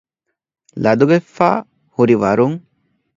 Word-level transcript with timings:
ލަދުގަތްފައި 0.83 1.61
ހުރިވަރުން 1.95 2.57